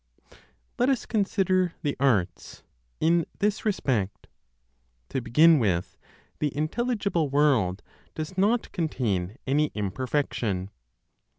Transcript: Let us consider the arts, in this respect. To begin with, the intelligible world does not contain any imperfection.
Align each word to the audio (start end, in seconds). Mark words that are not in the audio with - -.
Let 0.79 0.89
us 0.89 1.05
consider 1.05 1.75
the 1.83 1.95
arts, 1.99 2.63
in 2.99 3.27
this 3.37 3.65
respect. 3.65 4.25
To 5.09 5.21
begin 5.21 5.59
with, 5.59 5.95
the 6.39 6.57
intelligible 6.57 7.29
world 7.29 7.83
does 8.15 8.35
not 8.35 8.71
contain 8.71 9.35
any 9.45 9.69
imperfection. 9.75 10.71